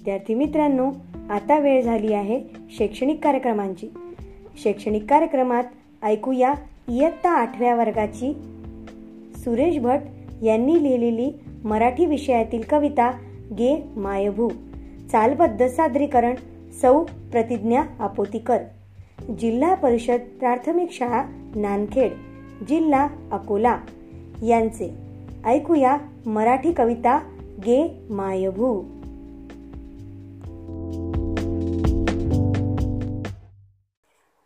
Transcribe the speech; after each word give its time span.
विद्यार्थी 0.00 0.34
मित्रांनो 0.34 0.90
आता 1.30 1.58
वेळ 1.58 1.82
झाली 1.82 2.12
आहे 2.12 2.40
शैक्षणिक 2.78 3.24
कार्यक्रमांची. 3.24 3.88
शैक्षणिक 4.62 5.04
कार्यक्रमात 5.10 5.64
ऐकूया 6.02 6.54
इयत्ता 6.88 7.30
आठव्या 7.30 7.74
वर्गाची 7.74 8.34
सुरेश 9.36 9.78
भट 9.78 9.98
यांनी 10.42 10.82
लिहिलेली 10.82 11.32
मराठी 11.64 12.06
विषयातील 12.06 12.62
कविता 12.70 13.10
गे 13.52 13.82
मायभू. 13.96 14.48
चालबद्ध 15.12 15.66
सादरीकरण 15.66 16.34
सौ 16.80 17.02
प्रतिज्ञा 17.32 17.82
आपोतीकर. 17.98 18.58
जिल्हा 19.38 19.74
परिषद 19.74 20.18
प्राथमिक 20.40 20.88
शाळा 20.92 21.22
नानखेड 21.54 22.10
जिल्हा 22.68 23.08
अकोला 23.32 23.78
यांचे. 24.46 24.94
ऐकूया 25.44 25.96
मराठी 26.26 26.72
कविता 26.72 27.18
गे 27.66 28.00
मायभू. 28.10 28.99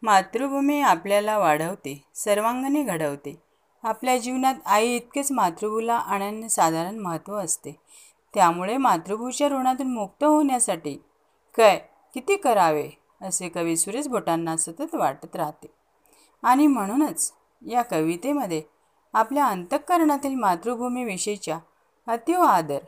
मातृभूमी 0.05 0.81
आपल्याला 0.81 1.39
वाढवते 1.39 2.05
सर्वांगणे 2.15 2.83
घडवते. 2.83 3.35
आपल्या 3.83 4.19
जीवनात 4.19 4.55
आई 4.67 4.97
इतकेच 4.97 5.33
मातृभूला 5.33 6.49
साधारण 6.49 6.99
महत्त्व 6.99 7.35
असते. 7.35 7.81
त्यामुळे 8.35 8.77
मातृभूच्या 8.77 9.48
ऋणातून 9.48 9.93
मुक्त 9.93 10.25
होण्यासाठी 10.25 10.95
काय 11.57 11.79
किती 12.15 12.37
करावे 12.37 12.89
असे 13.23 13.48
कवी 13.48 13.77
सुरेश 13.77 14.09
भोटांना 14.09 14.57
सतत 14.57 14.95
वाटत 14.95 15.37
राहते. 15.37 15.67
आणि 16.43 16.67
म्हणूनच 16.67 17.33
या 17.62 17.83
कवितेमध्ये 17.83 18.62
आपल्या 19.12 19.47
अंतःकरणातील 19.47 20.34
मातृभूमीविषयीच्या 20.34 21.59
अतिव 22.07 22.41
आदर 22.41 22.78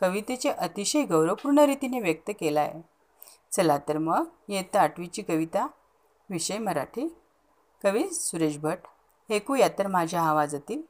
कवितेचे 0.00 0.48
अतिशय 0.48 1.04
गौरवपूर्ण 1.04 1.58
रीतीने 1.58 2.00
व्यक्त 2.00 2.30
केला 2.40 2.60
आहे 2.60 2.80
चला 3.52 3.78
तर 3.88 3.98
मग 3.98 4.24
येत्या 4.48 4.82
आठवीची 4.82 5.22
कविता 5.22 5.66
विषय 6.30 6.58
मराठी. 6.58 7.08
कवी 7.82 8.12
सुरेश 8.12 8.58
भट 8.58 8.78
ऐकूया 9.30 9.68
तर 9.68 9.86
माझ्या 9.86 10.22
आवाजातील 10.22 10.82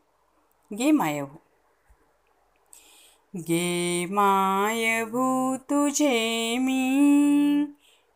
गे 0.79 0.91
मायभू. 0.91 1.37
गे 3.37 4.07
मायभू 4.11 5.57
तुझे 5.57 6.59
मी 6.59 7.65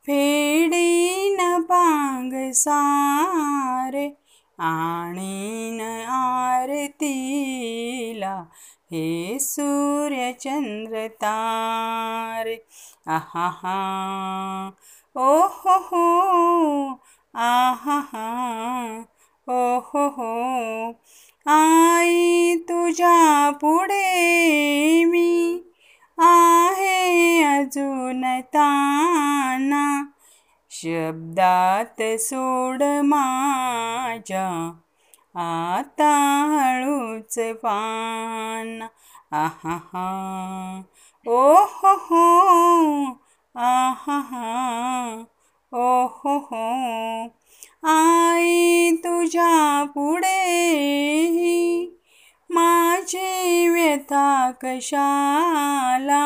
फेडीन 0.07 1.63
पांग 1.63 2.53
सारे 2.53 4.11
आणीन 4.59 5.81
आरतीला 6.09 8.45
हे 8.93 9.39
सूर्यचंद्र 9.41 11.09
तारे. 11.09 12.67
आहा 13.07 13.51
हा 13.63 14.71
ओ 15.17 15.41
हो 15.41 15.83
हो 15.83 16.95
आहा 17.35 17.99
ओ 19.49 19.53
हो, 19.53 19.79
हो 19.79 20.09
हो. 20.09 20.93
आई 21.47 22.57
तुझ्या 22.57 23.51
पुढे 23.51 25.05
मी 25.05 25.63
आहे 26.19 27.43
अजून 27.43 28.41
ताना. 28.41 30.05
शब्दात 30.71 32.03
सोड 32.03 32.83
माझ्या 32.83 34.49
आता 35.35 36.13
हळूच 36.53 37.39
पान. 37.39 38.83
आहा 39.33 39.77
हा. 39.77 40.07
ओ 41.27 41.55
हो 41.55 41.95
हो. 41.95 42.25
आहा 43.57 44.19
हा. 44.21 44.80
ओ 45.73 46.07
हो 46.07 46.39
हो 46.39 46.63
आई 47.91 48.91
तुझ्या 48.97 49.85
पुढे 49.85 50.39
माझी 52.51 53.69
व्यथा 53.69 54.51
कशाला? 54.51 56.23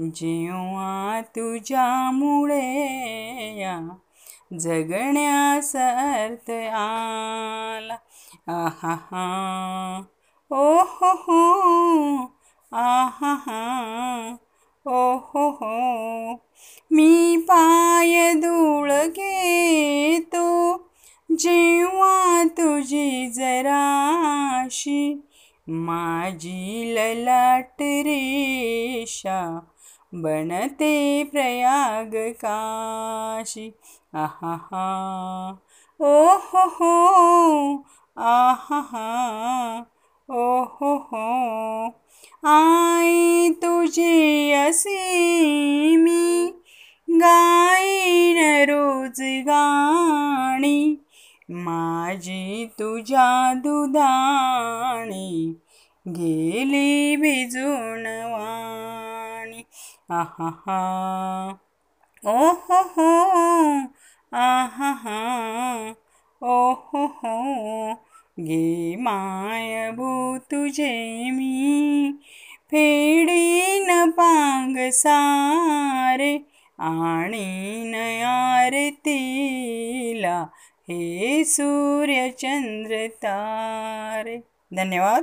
जेव्हा 0.00 1.20
तुझ्यामुळे 1.20 2.60
या 3.60 3.78
जगण्यास 4.58 5.76
अर्थ 5.76 6.50
आला. 6.50 7.96
आहा 8.48 8.94
हा 9.10 9.24
ओ 10.50 10.64
हो 10.92 11.12
हो 11.26 11.40
आहा 12.72 13.34
हा 13.46 13.60
ओ 14.86 15.16
हो 15.16 15.50
हो. 15.50 16.34
मी 16.92 17.36
पाय 17.48 18.32
धूळ 18.34 18.90
घेतो 18.92 20.46
जेव्हा 21.36 22.44
तुझी 22.44 23.28
जराशी 23.28 25.14
माझी 25.66 26.94
ललाट 26.94 27.82
रेषा 28.06 29.40
बनते 30.14 31.24
प्रयाग 31.24 32.14
काशी. 32.40 33.70
आहा 34.14 34.54
हा. 34.62 34.86
ओ 36.00 36.14
हो 36.36 36.66
हो. 36.68 36.92
आहा 38.16 38.80
हा. 38.80 39.06
ओ 40.28 40.62
हो 40.64 40.96
हो. 41.12 41.26
आई 42.44 43.50
तुझी 43.62 44.29
असे 44.70 45.96
मी 45.96 46.46
गाईन 47.08 48.38
रोज 48.70 49.20
गाणी. 49.46 50.96
माझी 51.48 52.66
तुझ्या 52.78 53.52
दुधाणी 53.54 55.52
गेली 56.06 57.16
भिजून 57.16 58.06
वाणी. 58.32 59.62
आहा 60.10 60.50
ओ 62.24 62.36
हो 62.62 62.80
हो 62.96 63.10
आहा 64.32 64.92
हा 64.92 65.20
ओ 66.42 66.72
हो 66.72 67.06
हो 67.06 67.94
गे 68.38 68.96
माय 68.96 69.90
भू 69.90 70.38
तुझे 70.50 70.90
मी. 71.30 72.12
फेडीन 72.70 73.19
आणि 76.78 77.84
नयारतीला 77.84 80.46
हे 80.88 81.44
सूर्यचंद्र 81.44 83.06
तारे. 83.06 84.40
धन्यवाद 84.76 85.22